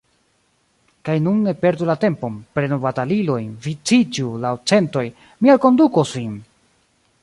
[1.09, 5.07] Kaj nun ne perdu la tempon, prenu batalilojn, viciĝu laŭ centoj,
[5.43, 6.39] mi alkondukos vin!